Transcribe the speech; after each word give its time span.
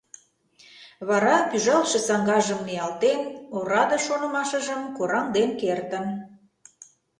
Вара 1.07 1.35
пӱжалтше 1.49 1.99
саҥгажым 2.07 2.59
ниялтен, 2.67 3.21
ораде 3.55 3.97
шонымашыжым 4.05 4.81
кораҥден 4.97 5.49
кертын. 5.61 6.05